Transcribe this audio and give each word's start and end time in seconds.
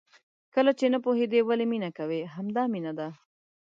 کله 0.53 0.71
چې 0.79 0.85
نه 0.93 0.97
پوهېدې 1.05 1.39
ولې 1.43 1.65
مینه 1.71 1.89
کوې؟ 1.97 2.21
همدا 2.35 2.63
مینه 2.73 2.91
ده. 2.99 3.07